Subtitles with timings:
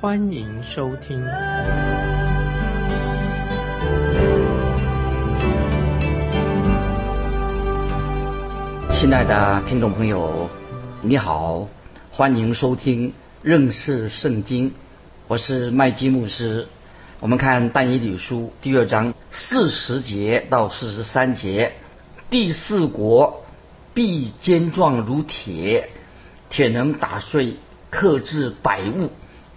[0.00, 1.22] 欢迎收听。
[8.90, 10.48] 亲爱的听众朋友，
[11.02, 11.68] 你好，
[12.10, 14.72] 欢迎收听认识圣经，
[15.28, 16.66] 我是麦基牧师。
[17.20, 21.72] 我们看但以理书第二章四十节到四十三节。
[22.30, 23.44] 第四国
[23.92, 25.90] 必坚壮如铁，
[26.48, 27.56] 铁能打碎
[27.90, 29.10] 克制百物，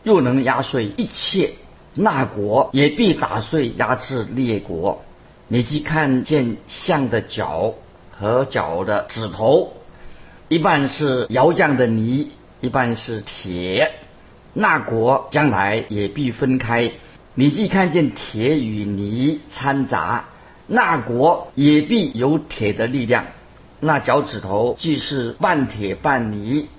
[0.04, 1.54] 又能压碎一切。
[1.96, 5.04] 那国也必打碎压制列国。
[5.48, 7.74] 你既看见象的脚
[8.12, 9.74] 和脚的指头，
[10.48, 13.92] 一半是窑匠的泥，一半是铁，
[14.54, 16.92] 那国将来也必分开。
[17.36, 20.26] 你既看见铁与泥掺杂。
[20.66, 23.26] 那国也必有铁的力量，
[23.82, 26.70] 那脚趾头既是半铁半泥，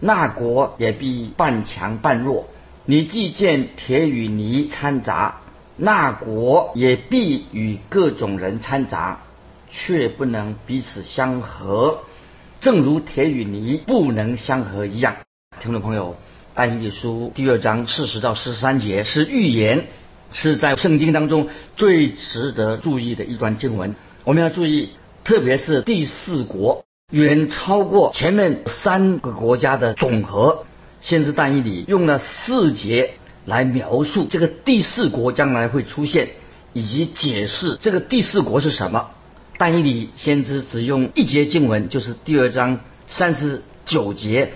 [0.00, 2.48] 那国也必半强半弱。
[2.86, 5.40] 你既见铁与泥掺杂，
[5.76, 9.20] 那国也必与各种人掺杂，
[9.70, 12.00] 却不能彼此相合，
[12.60, 15.16] 正如铁与泥不能相合一样。
[15.60, 16.16] 听众朋友，
[16.54, 19.86] 但以理书第二章四十到四十三节是预言。
[20.32, 23.96] 是在圣经当中最值得注意的一段经文。
[24.22, 24.90] 我们要注意，
[25.24, 30.66] 特别是第四国，远超过前面三个国家的总和。
[31.00, 36.28] 先知但以理用了四节来描述这个第四国将来会出现，
[36.72, 39.10] 以及解释这个第四国是什么。
[39.58, 44.52] 但以理先知只用一节经文，就是第二章三十九节，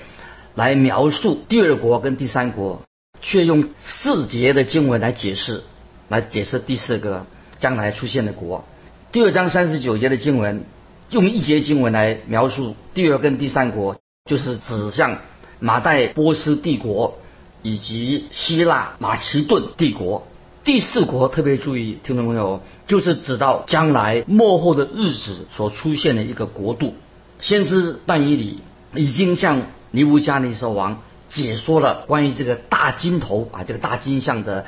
[0.55, 2.83] 来描述第二国跟第三国。
[3.27, 5.63] 却用四节的经文来解释，
[6.09, 7.25] 来解释第四个
[7.59, 8.67] 将来出现的国。
[9.13, 10.67] 第二章三十九节的经文
[11.09, 15.21] 用一节经文来描述第二跟第三国，就是指向
[15.65, 17.17] 马代波斯帝国
[17.63, 20.27] 以及希腊马其顿帝国。
[20.63, 26.93] 第四国特别注意，听众朋友，就是指到将来末后的日子所出现的一个国度。
[27.41, 28.59] 先知但以理
[28.95, 31.01] 已经向尼布加尼撒王。
[31.31, 34.67] 解说了关于这个大金头啊，这个大金像的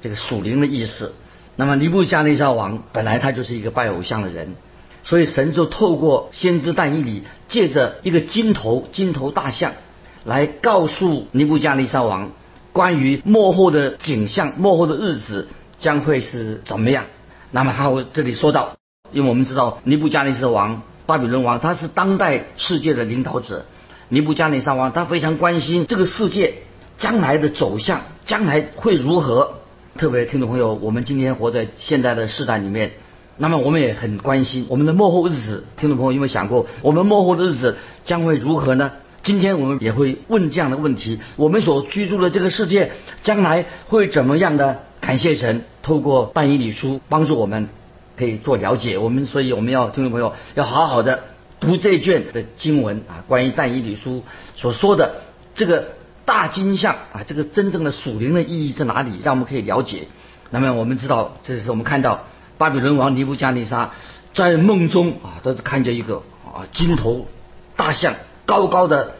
[0.00, 1.12] 这个属灵的意思。
[1.56, 4.54] 那么尼布加尼撒王本来他就是一个拜偶像的人，
[5.02, 9.72] 所以神就透过先知但以理，借着一个金头金头大象，
[10.24, 12.30] 来告诉尼布加利沙王
[12.72, 15.48] 关于幕后的景象、幕后的日子
[15.78, 17.04] 将会是怎么样。
[17.50, 18.76] 那么他会这里说到，
[19.12, 23.64] 因为我们知道尼布加利沙王巴比伦王他是当代世界的领导者。
[24.08, 26.54] 尼布加尼撒王他非常关心这个世界
[26.98, 29.54] 将来的走向，将来会如何？
[29.96, 32.92] 特别听众朋友，我们今天活在现在的时代里面，
[33.36, 35.64] 那么我们也很关心我们的幕后日子。
[35.76, 38.92] 听众朋友有没有想过，我们幕后的日子将会如何呢？
[39.22, 42.92] 今天我们也会问这样的问题：我们所居住的这个世界
[43.22, 44.82] 将来会怎么样的？
[45.00, 47.70] 感谢神，透过半以理书帮助我们
[48.16, 48.98] 可以做了解。
[48.98, 51.24] 我们所以我们要听众朋友要好好的。
[51.58, 54.24] 读这一卷的经文啊，关于但以理书
[54.56, 55.22] 所说的
[55.54, 55.88] 这个
[56.24, 59.12] 大金像啊，这个真正的属灵的意义在哪里？
[59.22, 60.08] 让我们可以了解。
[60.48, 62.24] 那么我们知道，这是我们看到
[62.56, 63.90] 巴比伦王尼布加尼撒
[64.32, 67.26] 在梦中啊，都是看见一个啊金头
[67.76, 68.14] 大象
[68.50, 69.14] 高高的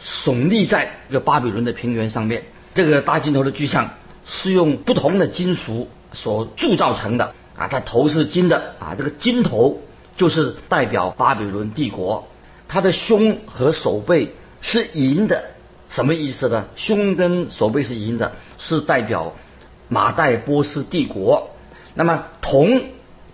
[0.00, 2.44] 耸立在这个巴比伦的平原上面。
[2.74, 3.90] 这个大金头的巨像
[4.24, 9.82] 是用不同的金属所铸造成的啊，它头是金的啊，这个金头。
[10.16, 12.26] 就是代表巴比伦帝国，
[12.68, 15.44] 他的胸和手背是银的，
[15.90, 16.64] 什么意思呢？
[16.74, 19.34] 胸跟手背是银的，是代表
[19.90, 21.50] 马代波斯帝国。
[21.92, 22.84] 那么铜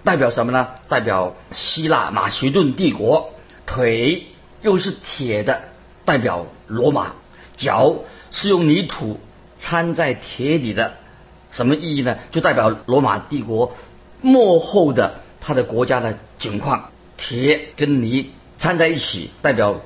[0.02, 0.70] 代表什么呢？
[0.88, 3.30] 代表希腊马其顿帝国。
[3.64, 4.26] 腿
[4.62, 5.62] 又是铁的，
[6.04, 7.12] 代表罗马。
[7.56, 7.96] 脚
[8.30, 9.20] 是用泥土
[9.58, 10.94] 掺在铁里的，
[11.50, 12.16] 什么意义呢？
[12.30, 13.74] 就代表罗马帝国
[14.20, 15.20] 幕后的。
[15.44, 19.80] 他的国家的景况，铁跟泥掺在一起，代表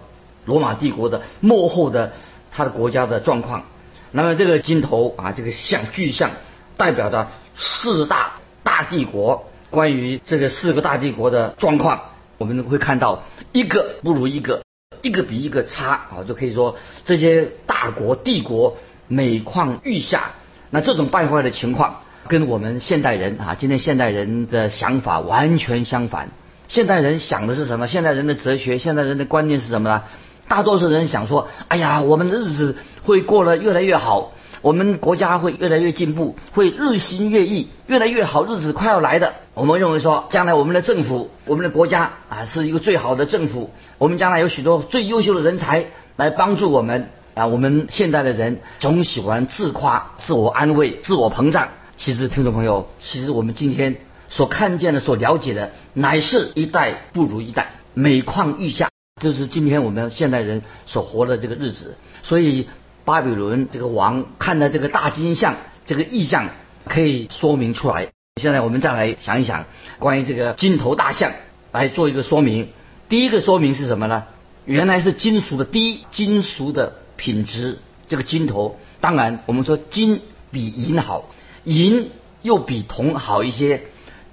[0.45, 2.13] 罗马帝国的幕后的
[2.53, 3.65] 他的国家的状况。
[4.11, 6.33] 那么这个金头啊，这个像巨像，
[6.77, 8.33] 代表的四大
[8.63, 9.49] 大帝国。
[9.71, 12.03] 关于这个四个大帝国的状况，
[12.37, 14.63] 我们会看到一个不如一个，
[15.07, 18.77] 一个比一个差啊，就可以说这些大国帝国
[19.07, 20.33] 每况愈下。
[20.71, 26.31] 那这种败坏的情况，跟我们现代人啊，今天现代人的想法完全相反。
[26.67, 27.87] 现代人想的是什么？
[27.87, 30.03] 现代人的哲学，现代人的观念是什么呢？
[30.49, 34.33] 大多数人想说：哎呀，我们的日子会过得越来越好，
[34.67, 39.33] 我们国家会越来越进步，会日新月异，越来越好，日子快要来的。
[39.55, 43.71] 我们认为说，将来我们的政府，我们的国家啊，是一个最好的政府。
[43.97, 45.87] 我们将来有许多最优秀的人才
[46.17, 47.47] 来帮助我们啊。
[47.47, 51.69] 我们现代的人总喜欢自夸、自我安慰、自我膨胀。
[51.97, 53.95] 其实，听众朋友，其实我们今天
[54.29, 58.89] 所看见的、所了解的，乃是一代不如一代，每况愈下。
[59.23, 61.95] 这是今天我们现代人所活的这个日子。
[62.25, 62.67] 所以，
[63.07, 65.55] 巴比伦这个王看的这个大金像，
[65.87, 66.49] 这个意象
[66.87, 68.09] 可以说明出来。
[68.43, 69.65] 现在我们再来想一想，
[70.01, 71.31] 关于这个金头大象
[71.71, 72.69] 来做一个说明。
[73.09, 74.25] 第一个说明是什么呢？
[74.65, 78.77] 原来是金属的低金属的品质，这个金头。
[79.01, 80.21] 当然，我们说金
[80.51, 81.27] 比银好。
[81.63, 82.11] 银
[82.43, 83.83] 又比铜好一些，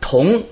[0.02, 0.46] 铜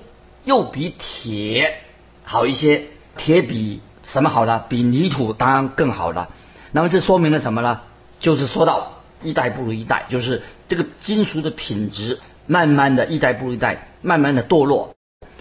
[0.44, 1.76] 又比铁
[2.22, 2.84] 好一些，
[3.16, 4.62] 铁比什么好呢？
[4.68, 6.30] 比泥土当然更好了。
[6.70, 7.80] 那么这说明了什么呢？
[8.22, 14.94] 就是说到一代不如一代，就是这个金属的品质慢慢的一代不如一代，慢慢的堕落。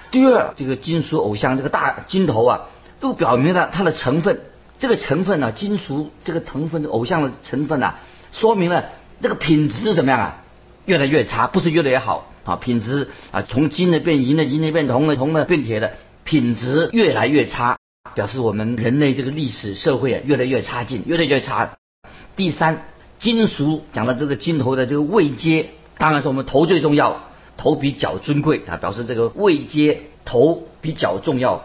[0.09, 2.61] 第二，这个金属偶像这个大金头啊，
[2.99, 4.41] 都表明了它的成分，
[4.79, 7.99] 这个成分呢，金属这个成分偶像的成分啊，
[8.33, 8.85] 说明了
[9.21, 10.43] 这个品质怎么样啊？
[10.85, 12.55] 越来越差，不是越来越好啊！
[12.55, 15.93] 品质啊，从金的变银的，银的变铜的，铜的变铁的，
[16.23, 17.77] 品质越来越差，
[18.15, 21.77] 表示我们人类这个历史社会啊，越来越差劲，越来越差。
[22.41, 22.87] 第三，
[23.19, 27.21] 金属讲到这个金头的这个位阶，当然是我们头最重要，
[27.55, 31.63] 头比脚尊贵啊，表示这个位阶头比脚重要，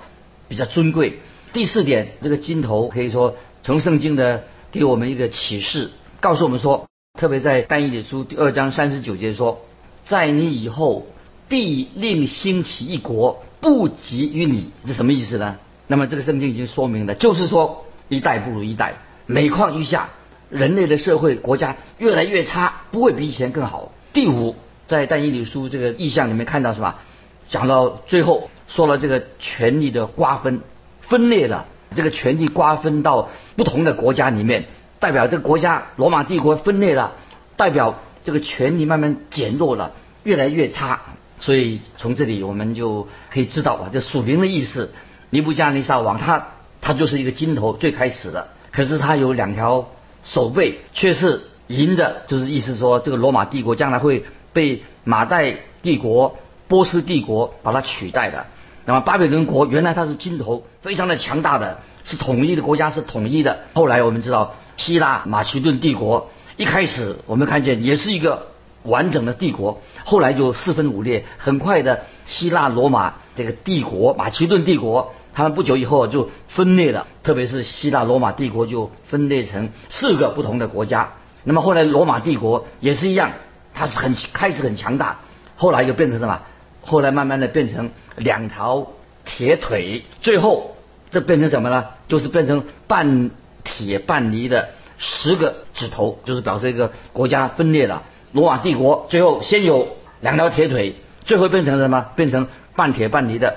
[0.49, 1.21] 比较尊贵。
[1.55, 6.87] 第四点，这个金头可以说从圣经的给我们一个启示，告诉我们说。
[7.19, 9.65] 特别在但以理书第二章三十九节说，
[10.05, 11.07] 在你以后
[11.49, 15.57] 必另兴起一国，不及于你，这什么意思呢？
[15.87, 20.11] 那么这个圣经已经说明了，就是说一代不如一代，每况愈下，
[20.51, 23.93] 人类的社会国家越来越差，不会比以前更好。
[24.13, 24.55] 第五，
[24.87, 27.01] 在但以理书这个意象里面看到是吧？
[27.49, 30.61] 讲到最后说了这个权力的瓜分、
[31.01, 34.65] 分裂了，这个权力瓜分到不同的国家里面。
[34.99, 37.13] 代表这个国家罗马帝国分裂了，
[37.57, 39.93] 代表这个权力慢慢减弱了，
[40.25, 41.01] 越来越差。
[41.39, 44.91] 所以从这里我们就可以知道啊，这属灵的意思，
[45.29, 46.47] 尼布加尼撒王他
[46.81, 49.87] 他就是一个金头最开始的，可是他有两条
[50.27, 56.37] 守备却是赢的，就是意思说这个罗马帝国将来会被马代帝国、
[56.69, 58.47] 波斯帝国把它取代的。
[58.85, 63.61] 那么巴比伦国原来它是金头，非常的强大的，是统一的国家，是统一的。
[63.73, 64.55] 后来我们知道。
[64.77, 66.29] 希腊马其顿帝国
[66.59, 68.49] 一开始我们看见也是一个
[68.83, 71.25] 完整的帝国，后来就四分五裂。
[71.39, 77.07] 很快的，希腊罗马这个帝国、马其顿帝国，他们不久以后就分裂了。
[77.23, 81.13] 特别是希腊罗马帝国就分裂成四个不同的国家。
[81.45, 83.31] 那么后来罗马帝国也是一样，
[83.75, 85.21] 它是很开始很强大，
[85.55, 86.41] 后来又变成什么？
[86.81, 88.87] 后来慢慢的变成两条
[89.25, 90.75] 铁腿，最后
[91.11, 91.85] 这变成什么呢？
[92.09, 93.31] 就是变成半。
[93.69, 98.05] 铁半泥的十个指头，就是表示一个国家分裂了。
[98.31, 99.89] 罗马帝国最后先有
[100.21, 102.07] 两条铁腿，最后变成什么？
[102.15, 103.57] 变成半铁半泥的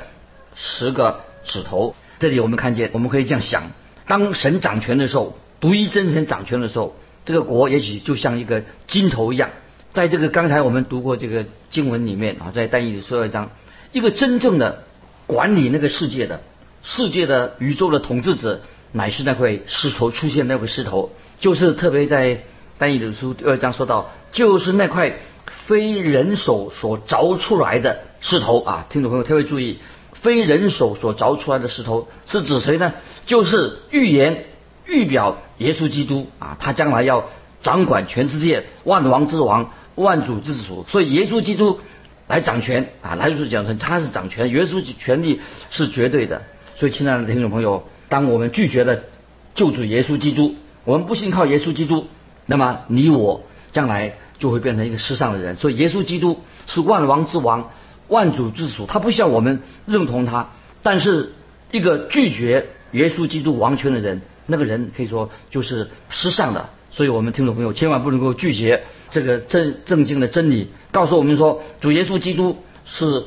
[0.55, 1.19] 十个
[1.49, 1.95] 指头。
[2.19, 3.63] 这里我们看见，我们可以这样想：
[4.07, 9.49] 当神掌权的时候，独一真神掌权的时候，这个国也许就像一个金头一样。
[9.91, 13.49] 在这个刚才我们读过这个经文里面啊，在但以理说一章，
[13.91, 14.83] 一个真正的
[15.27, 16.41] 管理那个世界的
[16.83, 18.61] 世界的宇宙的统治者。
[18.91, 22.41] 乃是那块石头出现，那块石头就是特别在
[22.79, 25.19] 单一的书第二章说到，就是那块
[25.67, 28.87] 非人手所凿出来的石头啊！
[28.89, 29.77] 听众朋友特别注意，
[30.21, 32.93] 非人手所凿出来的石头是指谁呢？
[33.25, 34.45] 就是预言
[34.85, 37.29] 预表耶稣基督啊，他将来要
[37.63, 40.85] 掌管全世界，万王之王，万主之主。
[40.87, 41.79] 所以耶稣基督
[42.27, 46.43] 来掌权啊，来就是讲成他是掌权，耶稣权力是绝对的。
[46.75, 47.87] 所以，亲爱的听众朋友。
[48.09, 49.01] 当我们拒绝了
[49.53, 52.07] 救主耶稣基督，我们不信靠耶稣基督，
[52.47, 55.57] 那么你我将来就会变成一个世上的人。
[55.57, 57.69] 所以耶稣基督是万王之王、
[58.09, 60.49] 万主之主，他不需要我们认同他。
[60.83, 61.31] 但是
[61.71, 66.69] 一个拒绝耶稣基督王权的人，那个人可以说就是失上的。
[66.91, 73.23] 所以我们听众朋友千万不能够拒绝这个正正经的真理，告诉我们说主耶稣基督是。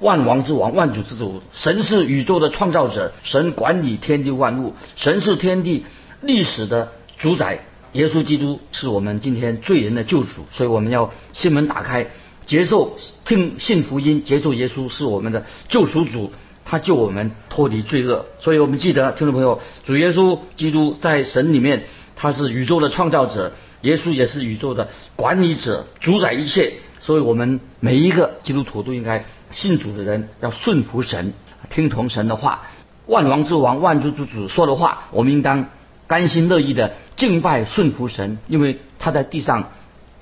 [0.00, 5.86] 万王之王，万主之主，神是宇宙的创造者，神管理天地万物，神是天地
[6.20, 7.60] 历史的主宰。
[7.92, 12.08] 耶稣基督是我们今天罪人的救主，所以我们要心门打开，
[12.46, 16.32] 接受听信福音，接受耶稣是我们的救赎主，
[16.64, 18.26] 他救我们脱离罪恶。
[18.40, 21.84] 所以我们记得，听众朋友，主耶稣基督在神里面，
[22.16, 26.74] 他是宇宙的创造者，耶稣也是宇宙的管理者，主宰一切。
[27.00, 31.34] 所以我们每一个基督徒都应该信主的人要顺服神，
[31.68, 32.62] 听从神的话。
[33.06, 35.68] 万王之王、万主之主说的话，我们应当
[36.06, 39.70] 甘心乐意的敬拜顺服神，因为他在地上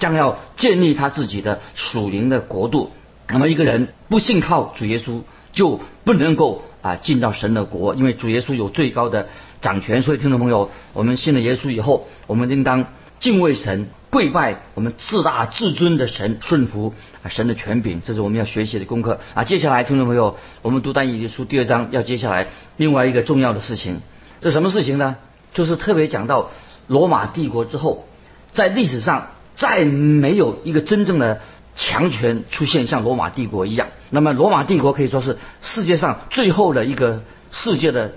[0.03, 2.91] 将要建立他自己的属灵的国度。
[3.29, 5.21] 那么一个人不信靠主耶稣，
[5.53, 9.29] 就不能够啊进到神的国，因为主耶稣有最高的
[9.61, 10.03] 掌权。
[10.03, 12.87] 所以听众朋友，我们信了耶稣以后，我们应当
[13.21, 13.91] 敬畏神。
[14.11, 16.93] 跪拜我们自大至尊的神，顺服
[17.23, 19.45] 啊神的权柄，这是我们要学习的功课啊。
[19.45, 24.01] 接下来，听众朋友，我们读单以理书第二章，要接下来另外一个重要的事情，
[24.43, 25.17] 这什么事情呢？
[25.55, 26.51] 就是特别讲到
[26.89, 28.07] 罗马帝国之后，
[28.51, 31.41] 在历史上再没有一个真正的
[31.75, 33.89] 强权出现，像罗马帝国一样。
[34.11, 38.13] 那么，罗马帝国可以说是世界上最后的一个世界的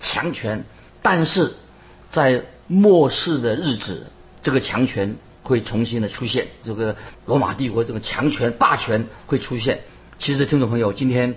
[0.00, 0.64] 强权，
[1.02, 1.54] 但是
[2.10, 4.06] 在末世的日子，
[4.42, 5.16] 这个强权。
[5.44, 6.94] 会重新的出现，这个
[7.26, 9.80] 罗马帝国这个强权霸权会出现。
[10.16, 11.34] 其实，听众朋友，今天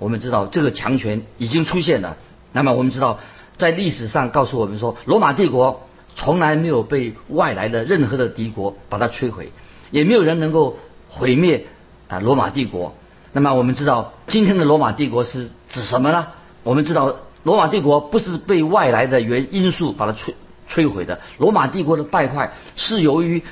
[0.00, 2.16] 我们知道这个强权已经出现了。
[2.50, 3.20] 那么，我们知道
[3.56, 9.52] 在历史上告诉我们说，罗马帝国从来没有被外来的任何的敌国把它摧毁，
[9.90, 10.78] 也没有人能够
[11.08, 11.66] 毁灭
[12.08, 12.94] 啊罗马帝国。
[13.32, 16.28] 那么，我们知道今天的罗马帝国是指什么呢？
[16.62, 20.34] 我们知道罗马帝国不是被外来的原因素把它摧。
[20.66, 23.42] 摧毁的罗马帝国的败坏是由于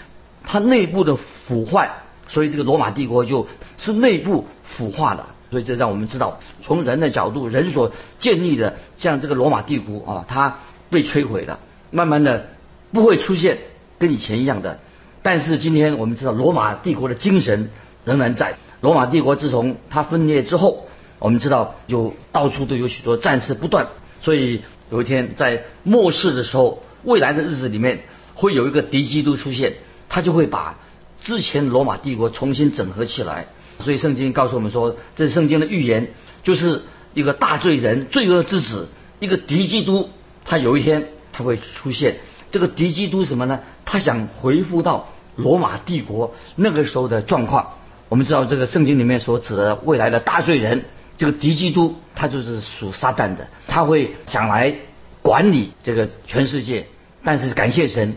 [0.45, 1.91] 它内部的腐坏，
[2.27, 5.27] 所以这个罗马帝国就是内部腐化的。
[5.51, 10.57] 所以这让我们知道，从人的角度，人所建立的像这个罗马帝国啊，它
[10.89, 11.59] 被摧毁了，
[11.93, 12.49] 慢慢的
[12.93, 13.59] 不会出现
[14.01, 14.81] 跟以前一样的。
[15.23, 17.71] 但是今天我们知道，罗马帝国的精神
[18.05, 18.57] 仍然在。
[18.81, 20.89] 罗马帝国自从它分裂之后，
[21.21, 23.87] 我们知道有到处都有许多战事不断，
[24.21, 26.83] 所以有一天在末世的时候。
[27.05, 27.99] 未来的日子里面
[28.33, 29.73] 会有一个敌基督出现，
[30.09, 30.79] 他就会把
[31.21, 33.47] 之前罗马帝国重新整合起来。
[33.81, 36.13] 所以圣经告诉我们说，这是圣经的预言，
[36.45, 36.83] 就是
[37.13, 38.87] 一个大罪人、罪恶之子，
[39.19, 40.11] 一个敌基督，
[40.45, 42.17] 他有一天他会出现。
[42.51, 43.61] 这个敌基督什么呢？
[43.85, 47.75] 他想恢复到罗马帝国那个时候的状况。
[48.09, 50.85] 我们知道这个圣经里面所指的未来的大罪人，
[51.17, 54.75] 这个敌基督，他就是属撒旦的，他会想来
[55.23, 56.87] 管理这个全世界。
[57.25, 58.15] 但是感谢神，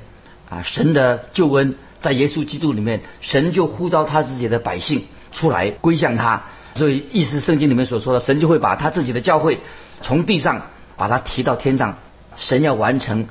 [0.50, 6.44] 啊，神的救恩在耶稣基督里面，神就呼召他自己的百姓出来归向他。
[6.76, 9.62] 所以，意思圣经里面所说的，神就会把他自己的教会
[10.02, 10.64] 从地上
[10.98, 12.00] 把他提到天上。
[12.36, 13.28] 神要完成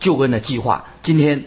[0.00, 1.44] 救恩的计划，今天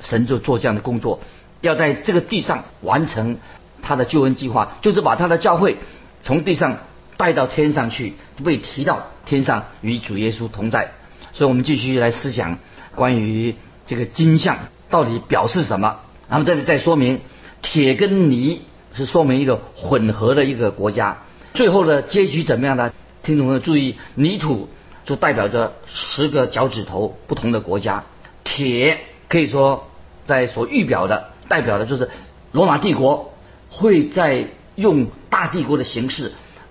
[0.00, 1.20] 神就做这样的工作，
[1.60, 3.38] 要在这个地上完成
[3.82, 5.78] 他的救恩计划，就是把他的教会
[6.22, 6.78] 从地上
[7.16, 8.14] 带到天上去，
[8.44, 10.92] 被提到天上与主耶稣同在。
[11.32, 12.58] 所以我们继续来思想。
[12.92, 13.54] 关于
[13.86, 14.58] 这个金像
[14.90, 16.00] 到底表示什么？
[16.28, 17.20] 那么这里再说明，
[17.62, 18.62] 铁跟泥
[18.94, 21.18] 是说明一个混合的一个国家。
[21.54, 22.92] 最后的结局怎么样呢？
[23.22, 24.68] 听众朋友注意，泥土
[25.10, 28.04] 就代表着十个脚趾头不同的国家，
[28.44, 28.98] 铁
[29.28, 29.88] 可以说
[30.24, 32.08] 在所预表的，代表的就是
[32.52, 33.34] 罗马帝国
[33.70, 36.30] 会在用大帝国的形式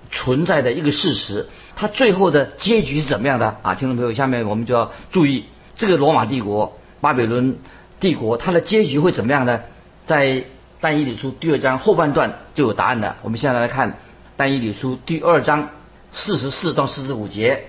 [0.09, 1.47] 存在的一个事实。
[1.75, 3.75] 它最后的结局是怎么样的啊？
[3.75, 5.43] 听众朋友，下面我们就要注意。
[5.75, 7.57] 这个罗马帝国、巴比伦
[7.99, 9.59] 帝国，它的结局会怎么样呢？
[10.05, 10.45] 在
[10.79, 13.17] 但以理书第二章后半段就有答案的。
[13.21, 13.97] 我们现在来看
[14.37, 15.67] 但以理书第二章
[16.13, 17.65] 四十四到四十五节：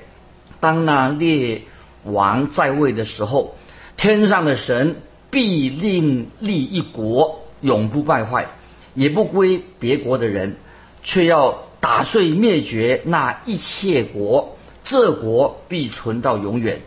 [0.60, 1.62] 当那列
[2.04, 3.56] 王在位的时候，
[3.96, 4.96] 天上的神
[5.30, 8.48] 必另立一国，永不败坏，
[8.94, 10.56] 也不归别国的人，
[11.02, 16.80] 却要打碎灭绝那一切国，这国必存到永远。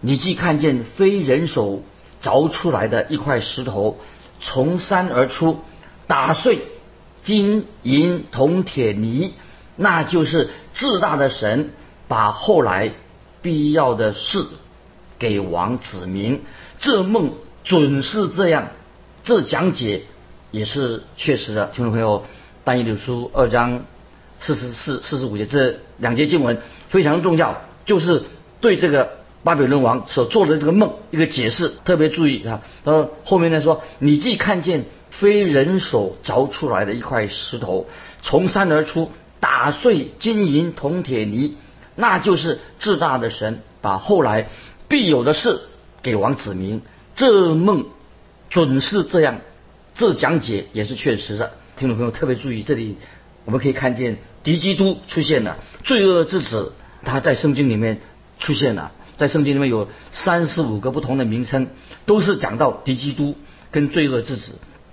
[0.00, 1.82] 你既看见非人手
[2.22, 3.98] 凿出来的一块石头
[4.40, 5.58] 从山而出，
[6.06, 6.60] 打碎
[7.22, 9.34] 金银铜铁泥，
[9.74, 11.70] 那就是至大的神
[12.08, 12.92] 把后来
[13.46, 14.44] 必要的事
[15.20, 16.42] 给王指明。
[16.80, 18.70] 这梦准是这样，
[19.22, 20.02] 这讲解
[20.50, 21.66] 也是确实的。
[21.66, 22.24] 听众朋友，
[22.64, 23.84] 但以理书二章
[24.40, 28.24] 四十四、四十五节这两节经文非常重要，就是
[28.60, 29.14] 对这个。
[29.44, 32.62] 巴比伦王所做的这个梦，一个解释特别注意啊。
[32.84, 37.86] 他说后面呢说，你既看见非人手凿出来的一块石头
[38.22, 41.58] 从山而出，打碎金银铜铁泥，
[41.96, 44.48] 那就是至大的神把后来
[44.86, 45.60] 必有的事
[46.02, 46.82] 给王指明。
[47.16, 47.86] 这梦
[48.50, 49.40] 准是这样，
[49.94, 51.52] 这讲解也是确实的。
[51.76, 52.96] 听众朋友特别注意，这里
[53.44, 56.74] 我们可以看见敌基督出现了，罪恶之子
[57.04, 58.00] 他在圣经里面
[58.38, 61.68] 出现了，在圣经里面有三十五个不同的名称，
[62.04, 63.34] 都是讲到敌基督
[63.70, 64.52] 跟罪恶之子，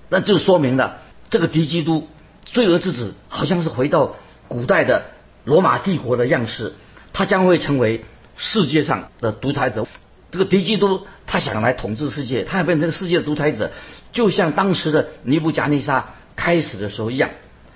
[0.09, 2.07] 那就说明了这个敌基督、
[2.45, 4.15] 罪恶之子好像是回到
[4.47, 5.05] 古代的
[5.43, 6.73] 罗马帝国的样式，
[7.13, 8.03] 他将会成为
[8.35, 9.87] 世界上的独裁者。
[10.31, 13.71] 这个敌基督他想来统治世界，他要变成世界的独裁者，
[14.11, 17.29] 就像当时的尼布甲尼撒开始的时候一样。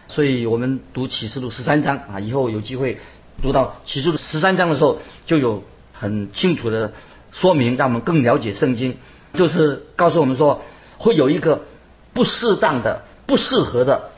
[0.08, 2.98] 所以我们读启示录十三章啊，以后有机会
[3.44, 5.64] 读到启示录十三章的时候，就有
[5.94, 6.94] 很清楚的
[7.32, 8.98] 说明，让我们更了解圣经，
[9.34, 10.64] 就是告诉我们说，
[10.98, 11.66] 会有一个
[12.14, 14.12] 不适当的、不适合的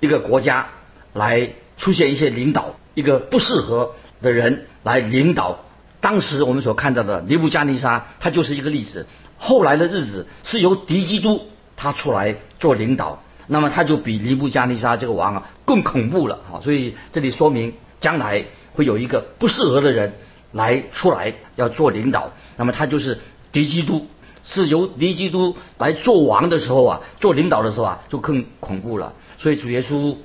[0.00, 0.68] 一个国家
[1.14, 5.58] 来出现一些领导，一个不适合的人来领导。
[6.00, 9.06] 当时我们所看到的尼布加尼撒，他就是一个例子。
[9.36, 11.46] 后来的日子是由敌基督
[11.76, 16.58] 他出来做领导，那么他就比尼布加尼撒这个王啊更恐怖了啊！
[16.62, 18.44] 所以这里说明将来
[18.74, 20.12] 会有一个不适合的人
[20.52, 23.18] 来出来要做领导，那么他就是
[23.52, 24.06] 敌基督，
[24.44, 29.12] 是由敌基督来做王的时候啊，做领导的时候啊就更恐怖了。
[29.36, 30.16] 所以主耶稣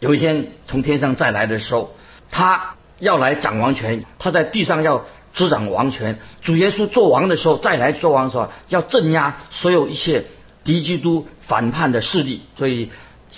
[0.00, 1.94] 有一天从天上再来的时候，
[2.30, 5.04] 他要来掌王权，他在地上要。
[5.34, 10.26] 执掌王权，主耶稣做王的时候，再来做王的时候，要镇压所有一切
[10.62, 12.42] 敌基督反叛的势力。
[12.54, 12.90] 所以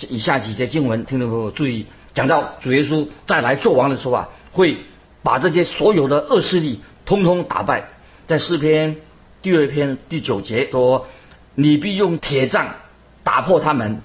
[0.09, 4.75] 以下几节经文，听众朋友注意，讲到主耶稣再来做王的时候啊，会
[5.23, 7.85] 把这些所有的恶势力通通打败。
[8.27, 8.97] 在诗篇
[9.41, 11.07] 第二篇第九节说
[11.55, 12.75] ：“你必用铁杖
[13.23, 14.01] 打破他们，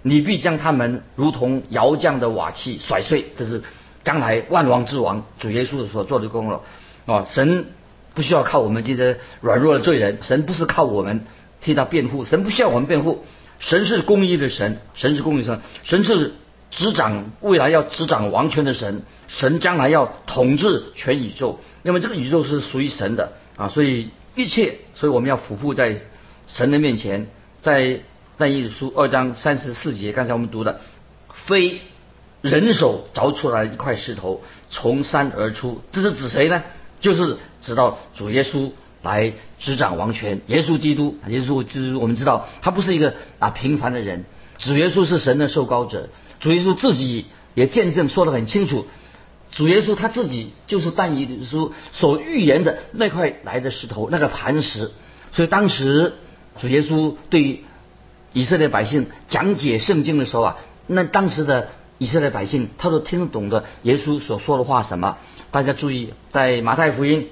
[0.00, 3.62] 你必将他们如同窑匠的瓦器甩碎。”这是
[4.04, 6.60] 将来万王之王主耶稣所做的功了。
[7.06, 7.66] 啊，神
[8.14, 11.26] 不需要靠我们这些软弱的罪人，神不是靠我们
[11.60, 13.24] 替他辩护，神不需要我们辩护，
[13.58, 16.32] 神是公义的神，神是公义神，神是
[16.70, 26.00] 执掌未来要执掌王权的神，神将来要统治全宇宙，因为这个宇宙是属于神的啊，所以一切，所以我们要俯伏在
[26.46, 27.26] 神的面前，
[27.60, 28.00] 在
[28.36, 30.80] 但以书二章三十四节，刚才我们读的，
[31.32, 31.80] 非
[32.44, 36.62] 人手凿出来一块石头从山而出，这是指谁呢？
[37.00, 38.70] 就是指到主耶稣
[39.02, 44.26] 来执掌王权，耶稣基督，耶稣基督，我们知道他不是一个啊平凡的人，
[44.58, 48.86] 主耶稣是神的受膏者，主耶稣自己也见证说得很清楚，
[49.50, 54.90] 主耶稣他自己就是但以理书所预言的那块来的石头，那个磐石，
[55.32, 56.12] 所以当时
[56.60, 57.64] 主耶稣对
[58.34, 61.70] 以色列百姓讲解圣经的时候啊，那当时的。
[61.98, 65.16] 以色列百姓他都听得懂的耶稣所说的话什么？
[65.50, 67.28] 大家注意，在马太福音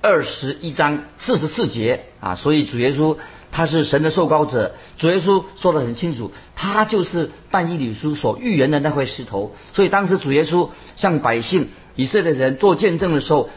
[0.00, 3.18] 二十一章四十四节啊，所以主耶稣
[3.52, 9.54] 他是神的受膏者，主耶稣说的很清楚，他就是但以理书所预言的那块石头。
[9.74, 13.50] 所以当时主耶稣向百姓以色列人做见证的时候，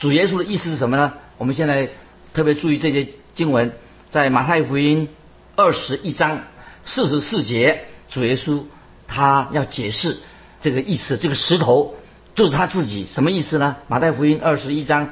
[0.00, 1.12] 主耶稣的意思是什么呢？
[1.36, 1.90] 我们现在
[2.32, 3.72] 特别注意这些经文，
[4.08, 5.10] 在马太福音
[5.54, 6.44] 二十一章
[6.86, 8.62] 四十四节，主耶稣。
[9.12, 10.18] 他要解释
[10.62, 11.94] 这个意思，这个石头
[12.34, 13.76] 就是他自己，什么意思呢？
[13.86, 15.10] 马太福音二十一章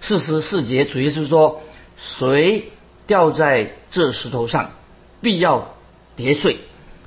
[0.00, 1.60] 四十四节，主要是说，
[1.96, 2.70] 谁
[3.08, 4.70] 掉在这石头上，
[5.20, 5.74] 必要
[6.14, 6.58] 跌碎；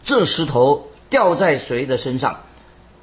[0.04, 2.42] 这石头掉在谁的身上，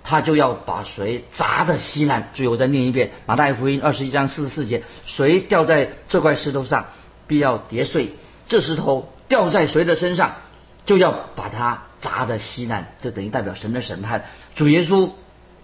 [0.04, 2.28] 他就要把谁砸得稀烂。
[2.34, 6.88] 最后再念一遍马太福音二十一章四十四节：谁掉在这块石头上，
[7.26, 8.10] 必要跌碎；
[8.46, 10.34] 这石头掉在谁的身上，
[10.84, 11.84] 就要把它。
[12.02, 14.26] 砸的稀烂，这等于代表神的审判。
[14.54, 15.08] 主耶稣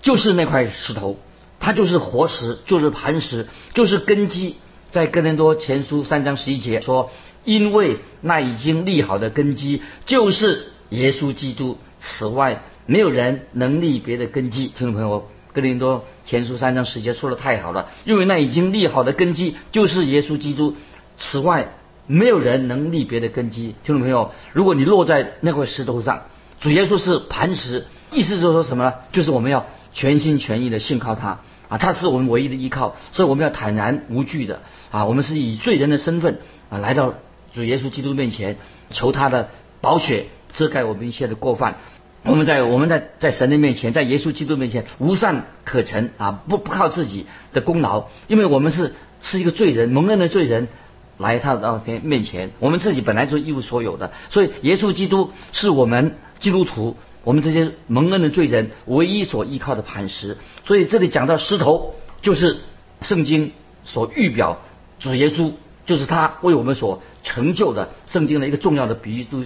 [0.01, 1.19] 就是那块石头，
[1.61, 4.57] 他就是活石，就是磐石，就是根基。
[4.91, 7.11] 在哥林多前书三章十一节说
[7.45, 20.77] ：“因为那已经立好的根基就是耶稣基督，此外没有人能立别的根基。”听众朋友，哥林多前书三章十节说的太好了，因为那已经立好的根基就是耶稣基督，
[21.17, 21.75] 此外。
[22.09, 26.23] 没有人能立别的根基，听众朋友，如果你落在那块石头上，
[26.59, 28.95] 主耶稣是磐石，意思就是说什么呢？
[29.13, 36.39] 就是我们要全心全意的信靠他啊，他是我们唯一的依靠，所以我们要坦然无惧的啊，我们是以罪人的身份
[36.71, 37.13] 啊来到
[37.53, 38.57] 主耶稣基督面前，
[38.91, 39.51] 求他的
[39.83, 41.77] 宝血遮盖我们一切的过犯。
[42.25, 50.69] 我们在我们在在神的面前，在耶稣基督面前无善可陈啊，不不靠自己的功劳，因为我们是是一个罪人，蒙恩的罪人。
[51.19, 60.39] 来他的面面前，我们自己本来就一无所有的，所以耶稣基督是我们基督徒，我们这些蒙恩的罪人唯一所依靠的磐石。
[60.65, 62.59] 所以这里讲到石头，就是
[63.03, 63.53] 圣经
[63.85, 64.63] 所预表
[65.01, 65.53] 主耶稣，
[65.85, 69.45] 就是他为我们所成就的圣经的一个重要的比喻，都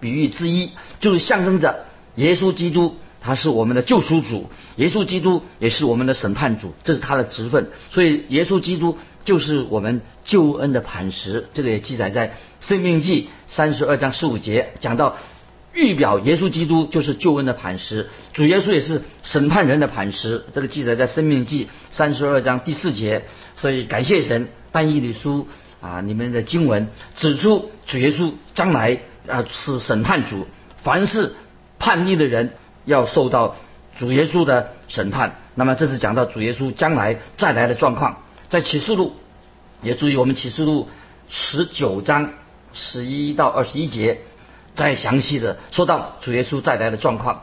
[0.00, 7.70] 比喻之一，就是象征着耶稣基督他是我们的救赎主，耶稣基督也是我们的审判主，这是他的职分。
[7.90, 11.48] 所以耶稣基督就是我们救恩的磐石。
[11.52, 12.28] 这个也记载在
[12.60, 15.16] 《生命记》三十二章十五节，讲到
[15.72, 20.44] 预表耶稣基督就是救恩的磐石，主耶稣也是审判人的磐石。
[20.52, 23.22] 这个记载在《生命记》三十二章第四节。
[23.56, 25.46] 所以感谢神，但以理书
[25.80, 31.34] 啊，里面的经文指出主耶稣将来啊是审判主，凡是
[31.78, 32.54] 叛逆的人
[32.84, 33.56] 要受到
[33.98, 35.36] 主耶稣的审判。
[35.54, 39.14] 那么这是讲到主耶稣将来再来的状况，在启示录
[39.82, 40.88] 也注意我们启示录
[41.28, 42.30] 十九章
[42.72, 44.20] 十一到二十一节，
[44.74, 47.42] 再详细的说到主耶稣再来的状况，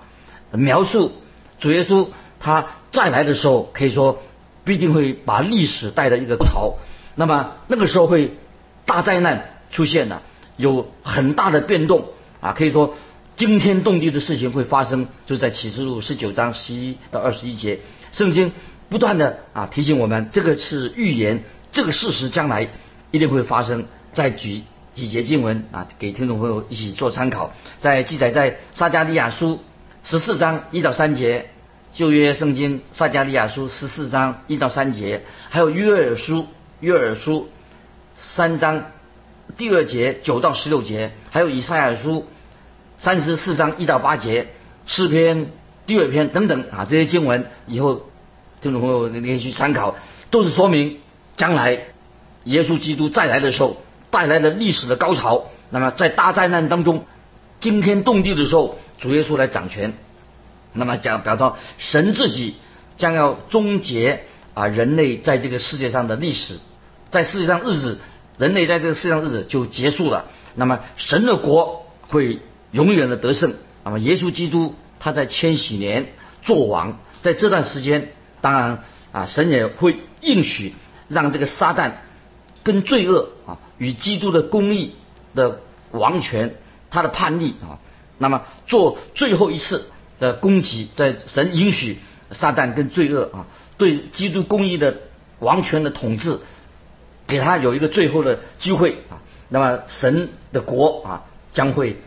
[0.52, 1.12] 描述
[1.60, 2.08] 主耶稣
[2.39, 4.19] 他再来的时候，可以说
[4.63, 6.73] 必定会把历史带到一个高潮。
[7.15, 8.38] 那么那个时候会
[8.86, 10.23] 大灾难出现了，
[10.58, 12.06] 有很大的变动
[12.41, 12.95] 啊，可以说。
[13.39, 17.80] 惊天动地的事情会发生，就在启示录十九章十一到二十一节，
[18.12, 18.52] 圣经
[18.89, 22.67] 不断的啊提醒我们，这个是预言，这个事实将来
[23.12, 23.86] 一定会发生。
[24.12, 29.63] 再举几节经文啊，给听众朋友一起做参考，在记载在撒加利亚书
[30.04, 31.49] 十四章一到三节，
[31.93, 36.45] 旧约圣经撒加利亚书十四章一到三节，还有约尔书
[36.82, 37.47] 约尔书
[38.17, 38.88] 三章
[39.58, 42.28] 第二节九到十六节，还有以赛亚书。
[42.99, 44.47] 三十四章一到八节，
[44.85, 45.51] 诗篇
[45.85, 48.01] 第二篇等等啊，这些经文以后
[48.62, 49.95] 听众朋友你可以去参考，
[50.31, 50.99] 都是说明
[51.38, 51.79] 将来
[52.43, 53.77] 耶稣基督再来的时候
[54.12, 55.45] 带来的历史的高潮。
[55.69, 57.05] 那么在大灾难当中
[57.62, 59.93] 惊天动地的时候，主耶稣来掌权。
[60.73, 62.55] 那么讲表达神自己
[62.97, 66.59] 将要终结啊人类在这个世界上的历史，
[67.12, 67.99] 在世界上日子，
[68.38, 70.25] 人类在这个世界上日子就结束了。
[70.53, 72.41] 那么神的国会。
[72.71, 73.53] 永远的得胜。
[73.84, 80.73] 那么，耶稣基督他在千禧年做王，在这段时间，当然啊，神也会应许
[81.08, 81.91] 让这个撒旦
[82.62, 84.93] 跟罪恶啊与基督的公义
[85.34, 86.55] 的王权，
[86.91, 87.79] 他的叛逆啊，
[88.19, 91.97] 那么做最后一次的攻击，在神允许
[92.32, 94.97] 撒旦跟罪恶啊对基督公义的
[95.39, 96.38] 王权的统治，
[97.25, 101.97] 给他有一个最后的机会啊，那么神的国啊将会。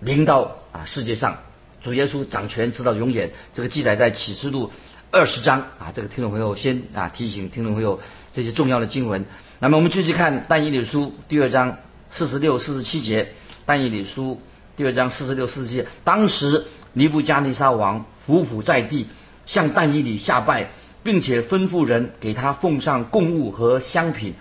[0.00, 1.38] 临到啊世界上，
[1.82, 3.30] 主耶稣掌权直到永远。
[3.54, 4.70] 这个记载在启示录
[5.10, 5.92] 二十章啊。
[5.94, 8.00] 这个听众朋友先啊提醒听众朋友
[8.32, 9.24] 这些重要的经文。
[9.58, 11.78] 那么我们继续看但以理书第二章
[12.10, 13.32] 四十六、四十七节。
[13.68, 14.40] 但以理书
[14.76, 19.08] 第二章四十六、四十七节，当时尼布加尼撒王伏伏在地，
[19.44, 20.70] 向但以理下拜，
[21.02, 24.34] 并且吩咐人给他奉上贡物和香品。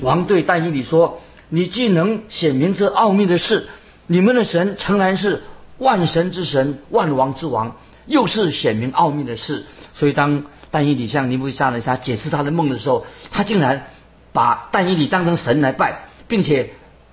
[0.00, 1.20] 王对但以理说
[1.50, 3.66] ：“你既能显明这奥秘的事。”
[4.12, 5.40] 你们的神诚然是
[5.78, 9.66] 万神之神、万王之王，又是显明奥秘的事。
[9.94, 13.86] 所以当但以理向尼布下尼撒解释他的梦的时候，他竟然
[14.32, 16.72] 把但以理当成神来拜，并且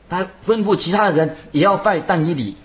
[0.09, 2.57] 他吩咐其他的人也要拜但以理，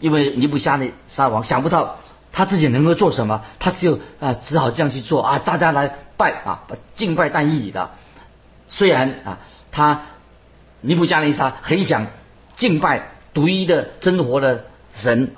[0.00, 1.96] 因为尼布下尼撒王想不到
[2.32, 6.60] 他自己能够做什么，他只有啊只好这样去做啊，大家来拜啊，
[6.94, 7.88] 敬拜但以理的。
[8.68, 9.38] 虽然啊
[9.72, 10.02] 他
[10.82, 12.08] 尼布加尼撒很想
[12.54, 13.15] 敬拜。
[13.36, 15.32] 独一的真活的神，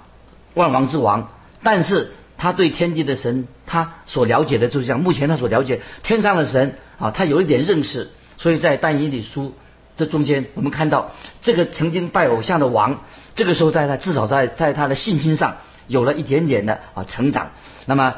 [0.54, 1.32] 万王之王，
[1.64, 9.52] 但是他对天地的神，他所了解的，就像目前他所了解天上的神啊，他有一点认识，所以在但以理书
[9.96, 11.10] 这中间，我们看到
[11.42, 13.00] 这个曾经拜偶像的王，
[13.34, 15.56] 这个时候在他至少在在他的信心上
[15.88, 17.50] 有了一点点的啊成长，
[17.84, 18.14] 那么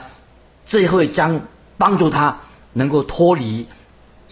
[0.67, 1.41] 这会将
[1.79, 2.41] 帮助他
[2.75, 3.67] 能够脱离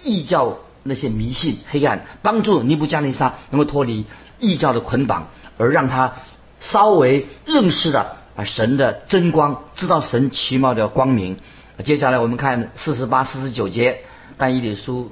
[0.05, 4.07] 异教那些迷信黑暗，帮助尼布加尼撒能够脱离。
[4.40, 6.12] 异教的捆绑，而让他
[6.61, 11.38] 稍微认识了啊神的真光，知道神奇妙的光明。
[11.83, 14.05] 接下来我们看四十八、四十九节，
[14.37, 15.11] 但以理书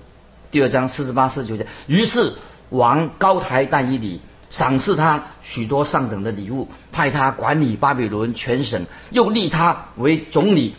[0.52, 1.66] 第二章四十八、四十九节。
[1.88, 2.34] 于是
[2.70, 10.76] 王高抬但以理，赏赐他许多上等的礼物，派他管理巴比伦全省，又立他为总理，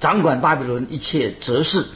[0.00, 1.86] 掌管巴比伦一切哲事。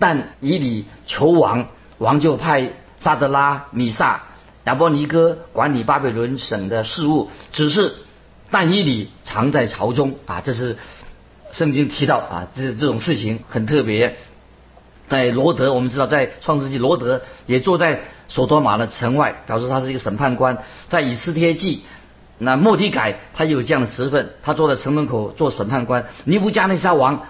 [0.00, 4.22] 但以理求王，王就派萨德拉、米萨。
[4.64, 7.94] 亚伯尼哥管理巴比伦省的事务，只是
[8.50, 10.42] 但以理藏在朝中啊。
[10.44, 10.76] 这是
[11.52, 14.16] 圣经提到啊，这这种事情很特别。
[15.08, 20.58] 在罗德，我们知道在创世纪，罗德也坐在索多玛的城外，表示他是一个审判官。
[20.88, 21.82] 在以斯帖记，
[22.38, 26.06] 那莫迪改他有这样的职分，他坐在城门口做审判官。
[26.24, 27.26] 尼布加内沙王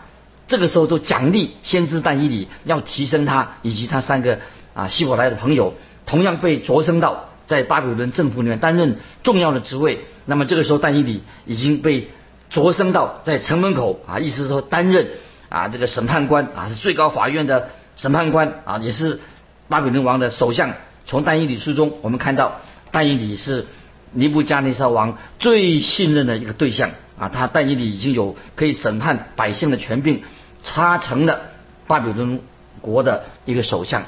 [0.50, 4.40] 这个时候就奖励先知但以理，要提升他以及他三个
[4.74, 5.74] 啊希伯来的朋友。
[6.06, 10.06] 同样被擢升到在巴比伦政府里面担任重要的职位。
[10.26, 12.10] 那么这个时候，但以理已经被
[12.50, 15.06] 擢升到在城门口啊，意思是说担任
[15.48, 19.20] 啊这个审判官啊，是最高法院的审判官啊，也是
[19.68, 20.72] 巴比伦王的首相。
[21.04, 22.60] 从但以理书中，我们看到
[22.90, 23.66] 但以理是
[24.10, 30.24] 尼布加尼撒王最信任的一个对象啊，他但以理已经有可以审判百姓的权柄，
[30.64, 31.40] 他成了
[31.86, 32.40] 巴比伦
[32.80, 34.04] 国的一个首相。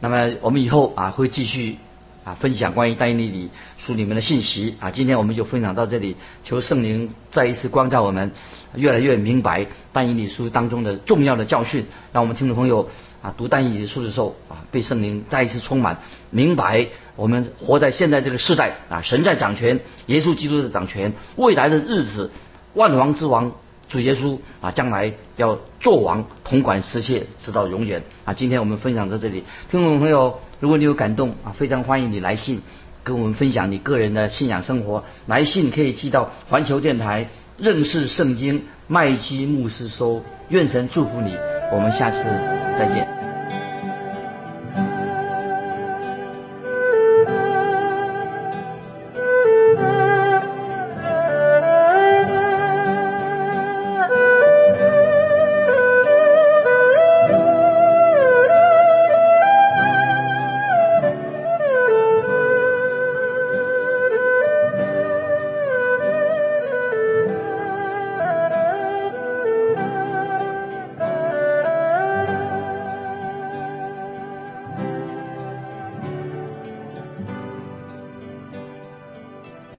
[0.00, 1.78] 那么我们以后啊会继续
[2.24, 8.32] 啊分享关于但以理书里面的信息啊，今天我们就分享到这里，求圣灵再一次光照我们，
[8.74, 12.88] 越来越明白但以理书当中的重要的教训，让我们听众朋友。
[13.22, 15.98] 啊，读但以理书的时候啊，被圣灵再一次充满，
[16.30, 22.32] 明白我们活在现在这个时代啊，神在掌权，耶稣基督在掌权，未来的日子，
[22.74, 23.52] 万王之王
[23.92, 28.32] 主耶稣啊，将来要做王，统管世界，直到永远啊。
[28.32, 32.62] 今天我们分享到这里，听众朋友，如果你有感动啊，非常欢迎你来信
[33.04, 37.28] 跟我们分享你个人的信仰生活，来信可以寄到环球电台
[37.58, 41.36] 认识圣经麦基牧师收，愿神祝福你。
[41.70, 42.24] 我们下次
[42.78, 43.21] 再见。